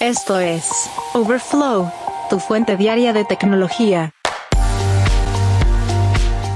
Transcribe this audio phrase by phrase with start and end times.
[0.00, 1.92] Esto es Overflow,
[2.30, 4.14] tu fuente diaria de tecnología.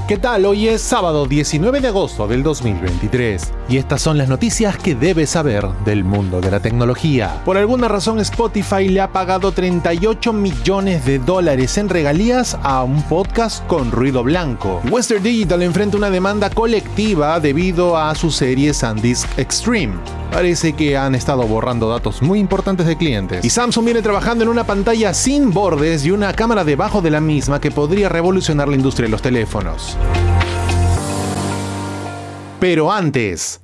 [0.07, 0.47] ¿Qué tal?
[0.47, 5.29] Hoy es sábado 19 de agosto del 2023 y estas son las noticias que debes
[5.29, 7.39] saber del mundo de la tecnología.
[7.45, 13.03] Por alguna razón Spotify le ha pagado 38 millones de dólares en regalías a un
[13.03, 14.81] podcast con ruido blanco.
[14.89, 21.15] Western Digital enfrenta una demanda colectiva debido a su serie SanDisk Extreme parece que han
[21.15, 23.45] estado borrando datos muy importantes de clientes.
[23.45, 27.21] Y Samsung viene trabajando en una pantalla sin bordes y una cámara debajo de la
[27.21, 29.95] misma que podría revolucionar la industria de los teléfonos.
[32.59, 33.61] Pero antes,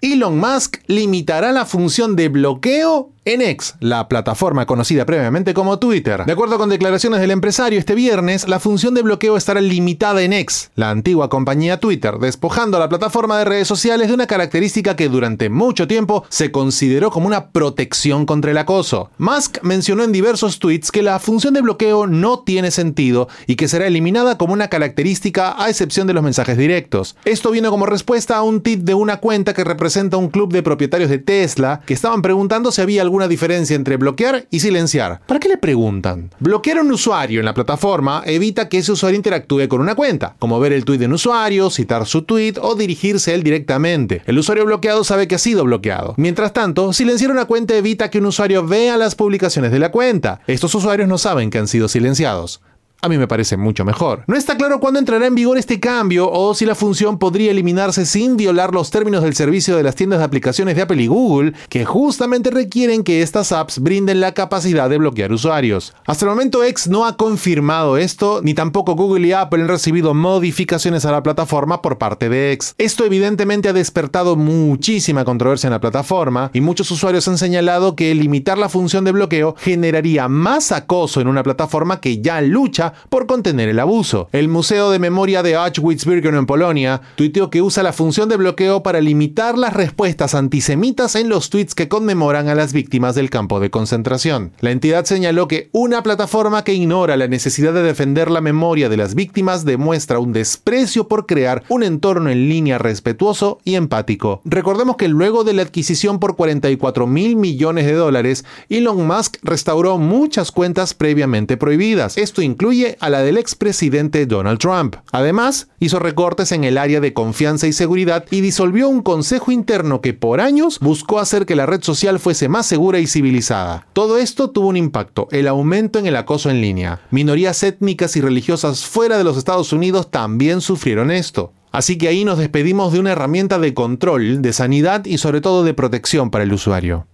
[0.00, 6.24] Elon Musk limitará la función de bloqueo en X, la plataforma conocida previamente como Twitter.
[6.26, 10.32] De acuerdo con declaraciones del empresario este viernes, la función de bloqueo estará limitada en
[10.32, 14.96] X, la antigua compañía Twitter, despojando a la plataforma de redes sociales de una característica
[14.96, 19.10] que durante mucho tiempo se consideró como una protección contra el acoso.
[19.18, 23.68] Musk mencionó en diversos tweets que la función de bloqueo no tiene sentido y que
[23.68, 27.16] será eliminada como una característica a excepción de los mensajes directos.
[27.24, 30.62] Esto viene como respuesta a un tweet de una cuenta que representa un club de
[30.62, 35.20] propietarios de Tesla que estaban preguntando si había algún una diferencia entre bloquear y silenciar.
[35.26, 36.30] ¿Para qué le preguntan?
[36.40, 40.36] Bloquear a un usuario en la plataforma evita que ese usuario interactúe con una cuenta,
[40.38, 44.22] como ver el tweet de un usuario, citar su tweet o dirigirse a él directamente.
[44.26, 46.14] El usuario bloqueado sabe que ha sido bloqueado.
[46.16, 50.40] Mientras tanto, silenciar una cuenta evita que un usuario vea las publicaciones de la cuenta.
[50.46, 52.60] Estos usuarios no saben que han sido silenciados
[53.04, 54.24] a mí me parece mucho mejor.
[54.26, 58.06] No está claro cuándo entrará en vigor este cambio o si la función podría eliminarse
[58.06, 61.52] sin violar los términos del servicio de las tiendas de aplicaciones de Apple y Google,
[61.68, 65.92] que justamente requieren que estas apps brinden la capacidad de bloquear usuarios.
[66.06, 70.14] Hasta el momento X no ha confirmado esto, ni tampoco Google y Apple han recibido
[70.14, 72.74] modificaciones a la plataforma por parte de X.
[72.78, 78.14] Esto evidentemente ha despertado muchísima controversia en la plataforma y muchos usuarios han señalado que
[78.14, 83.26] limitar la función de bloqueo generaría más acoso en una plataforma que ya lucha por
[83.26, 84.28] contener el abuso.
[84.32, 88.82] El Museo de Memoria de Auschwitz-Birkenau en Polonia tuiteó que usa la función de bloqueo
[88.82, 93.60] para limitar las respuestas antisemitas en los tweets que conmemoran a las víctimas del campo
[93.60, 94.52] de concentración.
[94.60, 98.96] La entidad señaló que una plataforma que ignora la necesidad de defender la memoria de
[98.96, 104.40] las víctimas demuestra un desprecio por crear un entorno en línea respetuoso y empático.
[104.44, 109.98] Recordemos que luego de la adquisición por 44 mil millones de dólares, Elon Musk restauró
[109.98, 112.16] muchas cuentas previamente prohibidas.
[112.16, 114.96] Esto incluye a la del expresidente Donald Trump.
[115.12, 120.00] Además, hizo recortes en el área de confianza y seguridad y disolvió un consejo interno
[120.00, 123.86] que por años buscó hacer que la red social fuese más segura y civilizada.
[123.92, 127.00] Todo esto tuvo un impacto, el aumento en el acoso en línea.
[127.10, 131.52] Minorías étnicas y religiosas fuera de los Estados Unidos también sufrieron esto.
[131.74, 135.64] Así que ahí nos despedimos de una herramienta de control, de sanidad y sobre todo
[135.64, 137.08] de protección para el usuario.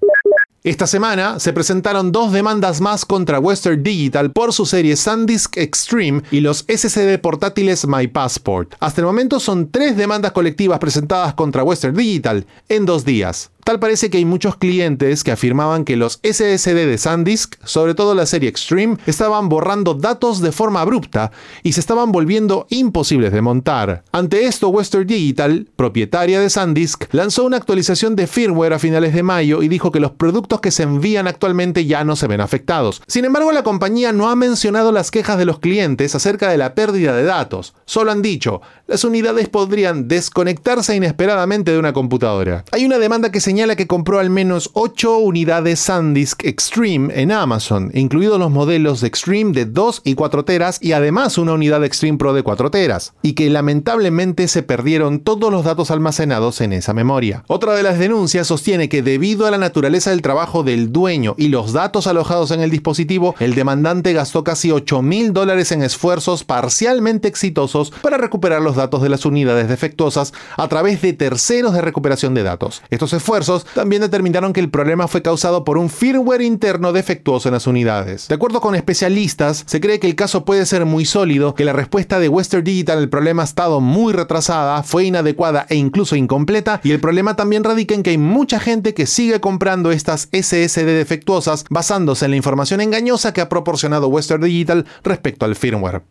[0.63, 6.21] Esta semana se presentaron dos demandas más contra Western Digital por su serie SanDisk Extreme
[6.31, 8.75] y los SSD portátiles My Passport.
[8.79, 13.51] Hasta el momento son tres demandas colectivas presentadas contra Western Digital en dos días.
[13.79, 18.27] Parece que hay muchos clientes que afirmaban que los SSD de SanDisk, sobre todo la
[18.27, 21.31] serie Extreme, estaban borrando datos de forma abrupta
[21.63, 24.03] y se estaban volviendo imposibles de montar.
[24.13, 29.23] Ante esto, Western Digital, propietaria de SanDisk, lanzó una actualización de firmware a finales de
[29.23, 33.03] mayo y dijo que los productos que se envían actualmente ya no se ven afectados.
[33.07, 36.75] Sin embargo, la compañía no ha mencionado las quejas de los clientes acerca de la
[36.75, 37.75] pérdida de datos.
[37.85, 42.65] Solo han dicho, las unidades podrían desconectarse inesperadamente de una computadora.
[42.73, 47.91] Hay una demanda que señala que compró al menos 8 unidades SanDisk Extreme en Amazon,
[47.93, 52.17] incluidos los modelos de Extreme de 2 y 4 teras y además una unidad Extreme
[52.17, 56.95] Pro de 4 teras, y que lamentablemente se perdieron todos los datos almacenados en esa
[56.95, 57.45] memoria.
[57.49, 61.49] Otra de las denuncias sostiene que debido a la naturaleza del trabajo del dueño y
[61.49, 66.45] los datos alojados en el dispositivo, el demandante gastó casi 8 mil dólares en esfuerzos
[66.45, 71.83] parcialmente exitosos para recuperar los datos de las unidades defectuosas a través de terceros de
[71.83, 72.83] recuperación de datos.
[72.89, 77.55] Estos esfuerzos también determinaron que el problema fue causado por un firmware interno defectuoso en
[77.55, 78.29] las unidades.
[78.29, 81.73] De acuerdo con especialistas, se cree que el caso puede ser muy sólido, que la
[81.73, 86.81] respuesta de Western Digital al problema ha estado muy retrasada, fue inadecuada e incluso incompleta,
[86.85, 90.87] y el problema también radica en que hay mucha gente que sigue comprando estas SSD
[90.87, 96.03] defectuosas basándose en la información engañosa que ha proporcionado Western Digital respecto al firmware.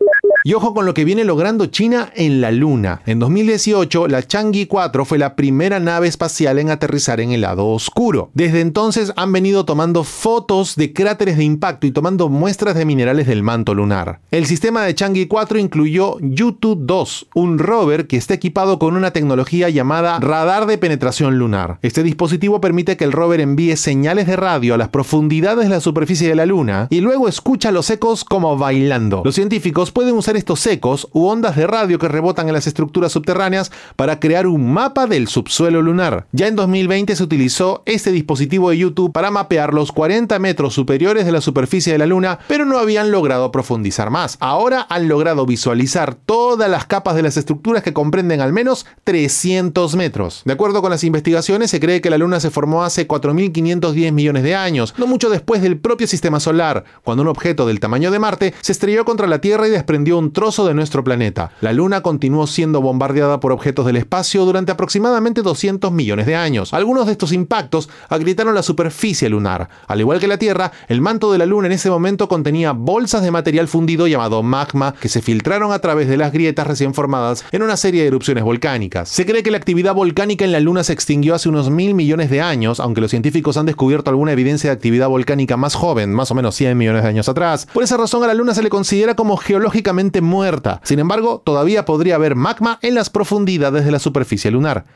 [0.42, 3.02] Y ojo con lo que viene logrando China en la Luna.
[3.04, 7.66] En 2018, la Chang'e 4 fue la primera nave espacial en aterrizar en el lado
[7.66, 8.30] oscuro.
[8.32, 13.26] Desde entonces han venido tomando fotos de cráteres de impacto y tomando muestras de minerales
[13.26, 14.20] del manto lunar.
[14.30, 19.12] El sistema de Chang'e 4 incluyó Yutu 2, un rover que está equipado con una
[19.12, 21.78] tecnología llamada radar de penetración lunar.
[21.82, 25.80] Este dispositivo permite que el rover envíe señales de radio a las profundidades de la
[25.80, 29.20] superficie de la Luna y luego escucha los ecos como bailando.
[29.22, 33.12] Los científicos pueden usar estos ecos u ondas de radio que rebotan en las estructuras
[33.12, 36.26] subterráneas para crear un mapa del subsuelo lunar.
[36.32, 41.26] Ya en 2020 se utilizó este dispositivo de YouTube para mapear los 40 metros superiores
[41.26, 44.36] de la superficie de la Luna, pero no habían logrado profundizar más.
[44.40, 49.96] Ahora han logrado visualizar todas las capas de las estructuras que comprenden al menos 300
[49.96, 50.42] metros.
[50.44, 54.42] De acuerdo con las investigaciones, se cree que la Luna se formó hace 4.510 millones
[54.42, 58.18] de años, no mucho después del propio sistema solar, cuando un objeto del tamaño de
[58.18, 61.50] Marte se estrelló contra la Tierra y desprendió un trozo de nuestro planeta.
[61.60, 66.72] La Luna continuó siendo bombardeada por objetos del espacio durante aproximadamente 200 millones de años.
[66.72, 69.68] Algunos de estos impactos agrietaron la superficie lunar.
[69.88, 73.22] Al igual que la Tierra, el manto de la Luna en ese momento contenía bolsas
[73.22, 77.44] de material fundido llamado magma que se filtraron a través de las grietas recién formadas
[77.50, 79.08] en una serie de erupciones volcánicas.
[79.08, 82.28] Se cree que la actividad volcánica en la Luna se extinguió hace unos mil millones
[82.28, 86.30] de años, aunque los científicos han descubierto alguna evidencia de actividad volcánica más joven, más
[86.30, 87.66] o menos 100 millones de años atrás.
[87.72, 90.80] Por esa razón a la Luna se le considera como geológicamente muerta.
[90.82, 94.86] Sin embargo, todavía podría haber magma en las profundidades de la superficie lunar.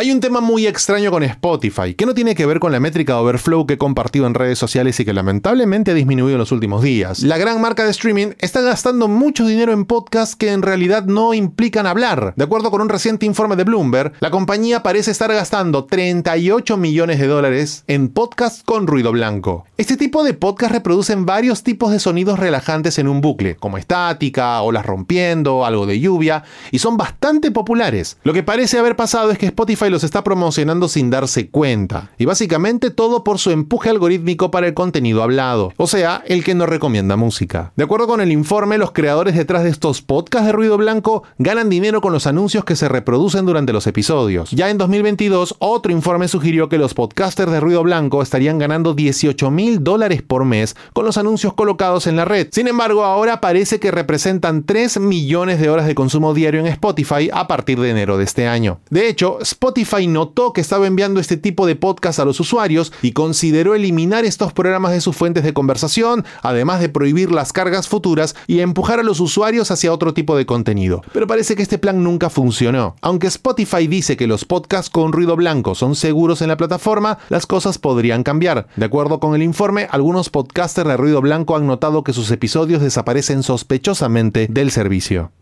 [0.00, 3.20] Hay un tema muy extraño con Spotify, que no tiene que ver con la métrica
[3.20, 6.82] Overflow que he compartido en redes sociales y que lamentablemente ha disminuido en los últimos
[6.82, 7.20] días.
[7.20, 11.34] La gran marca de streaming está gastando mucho dinero en podcasts que en realidad no
[11.34, 12.32] implican hablar.
[12.34, 17.20] De acuerdo con un reciente informe de Bloomberg, la compañía parece estar gastando 38 millones
[17.20, 19.66] de dólares en podcasts con ruido blanco.
[19.76, 24.62] Este tipo de podcasts reproducen varios tipos de sonidos relajantes en un bucle, como estática,
[24.62, 28.16] olas rompiendo, algo de lluvia, y son bastante populares.
[28.22, 32.10] Lo que parece haber pasado es que Spotify los está promocionando sin darse cuenta.
[32.18, 35.72] Y básicamente todo por su empuje algorítmico para el contenido hablado.
[35.76, 37.72] O sea, el que no recomienda música.
[37.76, 41.68] De acuerdo con el informe, los creadores detrás de estos podcasts de ruido blanco ganan
[41.68, 44.50] dinero con los anuncios que se reproducen durante los episodios.
[44.50, 49.50] Ya en 2022, otro informe sugirió que los podcasters de ruido blanco estarían ganando 18
[49.50, 52.48] mil dólares por mes con los anuncios colocados en la red.
[52.52, 57.30] Sin embargo, ahora parece que representan 3 millones de horas de consumo diario en Spotify
[57.32, 58.80] a partir de enero de este año.
[58.90, 62.92] De hecho, Spotify Spotify notó que estaba enviando este tipo de podcast a los usuarios
[63.00, 67.88] y consideró eliminar estos programas de sus fuentes de conversación, además de prohibir las cargas
[67.88, 71.00] futuras y empujar a los usuarios hacia otro tipo de contenido.
[71.14, 72.94] Pero parece que este plan nunca funcionó.
[73.00, 77.46] Aunque Spotify dice que los podcasts con ruido blanco son seguros en la plataforma, las
[77.46, 78.66] cosas podrían cambiar.
[78.76, 82.82] De acuerdo con el informe, algunos podcasters de ruido blanco han notado que sus episodios
[82.82, 85.32] desaparecen sospechosamente del servicio.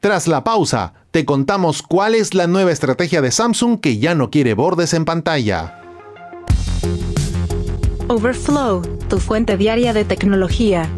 [0.00, 4.30] Tras la pausa, te contamos cuál es la nueva estrategia de Samsung que ya no
[4.30, 5.80] quiere bordes en pantalla.
[8.08, 10.90] Overflow, tu fuente diaria de tecnología.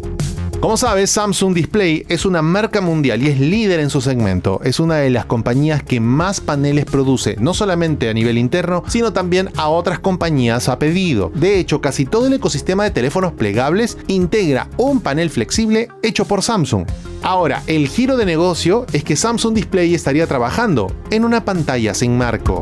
[0.61, 4.61] Como sabes, Samsung Display es una marca mundial y es líder en su segmento.
[4.63, 9.11] Es una de las compañías que más paneles produce, no solamente a nivel interno, sino
[9.11, 11.31] también a otras compañías a pedido.
[11.33, 16.43] De hecho, casi todo el ecosistema de teléfonos plegables integra un panel flexible hecho por
[16.43, 16.85] Samsung.
[17.23, 22.15] Ahora, el giro de negocio es que Samsung Display estaría trabajando en una pantalla sin
[22.15, 22.61] marco.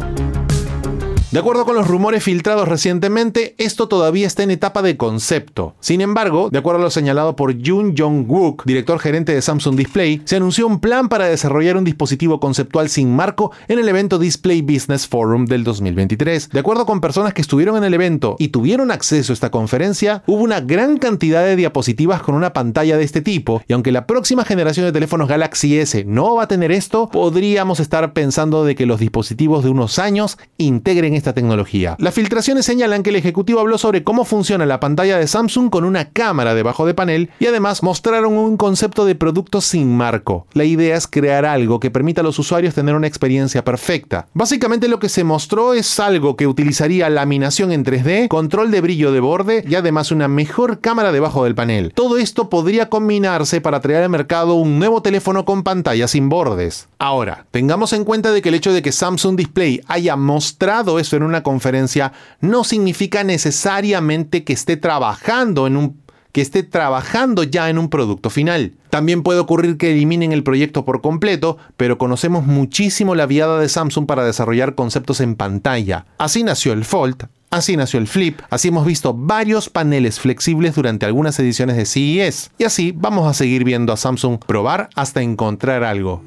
[1.32, 5.76] De acuerdo con los rumores filtrados recientemente, esto todavía está en etapa de concepto.
[5.80, 10.24] Sin embargo, de acuerdo a lo señalado por Jun Jong-wook, director gerente de Samsung Display,
[10.26, 14.64] se anunció un plan para desarrollar un dispositivo conceptual sin marco en el evento Display
[14.64, 16.50] Business Forum del 2023.
[16.50, 20.24] De acuerdo con personas que estuvieron en el evento y tuvieron acceso a esta conferencia,
[20.26, 24.08] hubo una gran cantidad de diapositivas con una pantalla de este tipo, y aunque la
[24.08, 28.74] próxima generación de teléfonos Galaxy S no va a tener esto, podríamos estar pensando de
[28.74, 31.96] que los dispositivos de unos años integren esta tecnología.
[32.00, 35.84] Las filtraciones señalan que el ejecutivo habló sobre cómo funciona la pantalla de Samsung con
[35.84, 40.48] una cámara debajo de panel y además mostraron un concepto de producto sin marco.
[40.54, 44.28] La idea es crear algo que permita a los usuarios tener una experiencia perfecta.
[44.34, 49.12] Básicamente lo que se mostró es algo que utilizaría laminación en 3D, control de brillo
[49.12, 51.94] de borde y además una mejor cámara debajo del panel.
[51.94, 56.88] Todo esto podría combinarse para traer al mercado un nuevo teléfono con pantalla sin bordes.
[56.98, 61.24] Ahora, tengamos en cuenta de que el hecho de que Samsung Display haya mostrado en
[61.24, 67.80] una conferencia no significa necesariamente que esté trabajando en un que esté trabajando ya en
[67.80, 68.74] un producto final.
[68.92, 73.68] También puede ocurrir que eliminen el proyecto por completo, pero conocemos muchísimo la viada de
[73.68, 76.06] Samsung para desarrollar conceptos en pantalla.
[76.20, 81.08] Así nació el Fold, Así nació el Flip, así hemos visto varios paneles flexibles durante
[81.08, 82.52] algunas ediciones de CES.
[82.60, 86.22] Y así vamos a seguir viendo a Samsung probar hasta encontrar algo.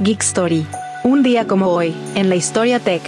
[0.00, 0.66] Geek Story.
[1.02, 3.00] Un día como hoy, en la historia tech.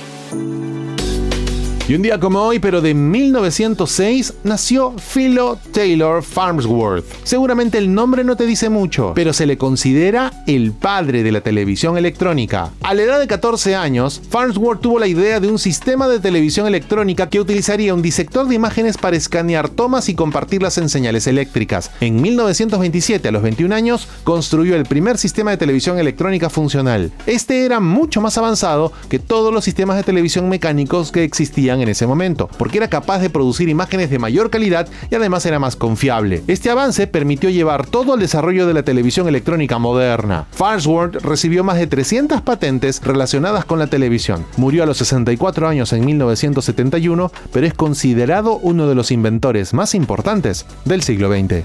[1.92, 7.04] Y un día como hoy, pero de 1906, nació Philo Taylor Farnsworth.
[7.22, 11.42] Seguramente el nombre no te dice mucho, pero se le considera el padre de la
[11.42, 12.70] televisión electrónica.
[12.80, 16.66] A la edad de 14 años, Farnsworth tuvo la idea de un sistema de televisión
[16.66, 21.90] electrónica que utilizaría un disector de imágenes para escanear tomas y compartirlas en señales eléctricas.
[22.00, 27.12] En 1927, a los 21 años, construyó el primer sistema de televisión electrónica funcional.
[27.26, 31.88] Este era mucho más avanzado que todos los sistemas de televisión mecánicos que existían en
[31.88, 35.76] ese momento, porque era capaz de producir imágenes de mayor calidad y además era más
[35.76, 36.42] confiable.
[36.46, 40.46] Este avance permitió llevar todo el desarrollo de la televisión electrónica moderna.
[40.52, 44.44] Farnsworth recibió más de 300 patentes relacionadas con la televisión.
[44.56, 49.94] Murió a los 64 años en 1971, pero es considerado uno de los inventores más
[49.94, 51.64] importantes del siglo XX.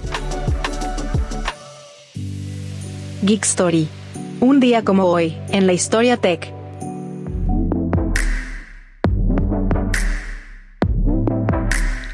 [3.23, 3.87] Geek Story.
[4.39, 6.56] Un día como hoy, en la historia tech.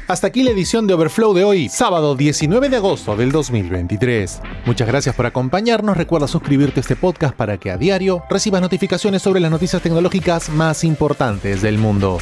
[0.06, 4.40] Hasta aquí la edición de Overflow de hoy, sábado 19 de agosto del 2023.
[4.66, 5.96] Muchas gracias por acompañarnos.
[5.96, 10.50] Recuerda suscribirte a este podcast para que a diario recibas notificaciones sobre las noticias tecnológicas
[10.50, 12.18] más importantes del mundo.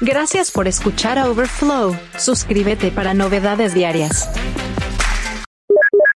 [0.00, 1.96] Gracias por escuchar a Overflow.
[2.16, 4.28] Suscríbete para novedades diarias.